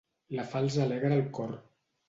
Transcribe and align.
La 0.37 0.45
falç 0.53 0.79
alegra 0.87 1.13
el 1.21 1.31
cor. 1.41 1.57